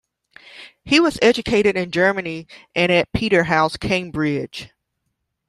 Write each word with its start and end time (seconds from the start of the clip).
He 0.83 0.99
was 0.99 1.19
educated 1.21 1.77
in 1.77 1.91
Germany 1.91 2.47
and 2.75 2.91
at 2.91 3.13
Peterhouse, 3.13 3.77
Cambridge. 3.77 4.71